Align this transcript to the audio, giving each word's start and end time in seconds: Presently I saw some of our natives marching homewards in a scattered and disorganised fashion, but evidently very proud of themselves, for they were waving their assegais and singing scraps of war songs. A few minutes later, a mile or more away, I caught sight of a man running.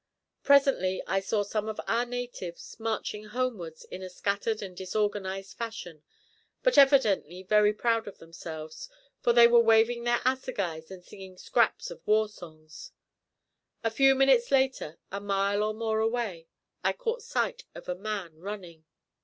Presently 0.41 1.03
I 1.05 1.19
saw 1.19 1.43
some 1.43 1.69
of 1.69 1.79
our 1.87 2.07
natives 2.07 2.79
marching 2.79 3.25
homewards 3.25 3.83
in 3.85 4.01
a 4.01 4.09
scattered 4.09 4.63
and 4.63 4.75
disorganised 4.75 5.55
fashion, 5.55 6.01
but 6.63 6.75
evidently 6.75 7.43
very 7.43 7.71
proud 7.71 8.07
of 8.07 8.17
themselves, 8.17 8.89
for 9.21 9.31
they 9.31 9.45
were 9.47 9.59
waving 9.59 10.03
their 10.03 10.21
assegais 10.25 10.89
and 10.89 11.05
singing 11.05 11.37
scraps 11.37 11.91
of 11.91 12.01
war 12.07 12.27
songs. 12.27 12.93
A 13.83 13.91
few 13.91 14.15
minutes 14.15 14.49
later, 14.49 14.97
a 15.11 15.19
mile 15.21 15.61
or 15.61 15.75
more 15.75 15.99
away, 15.99 16.47
I 16.83 16.93
caught 16.93 17.21
sight 17.21 17.65
of 17.75 17.87
a 17.87 17.93
man 17.93 18.39
running. 18.39 18.85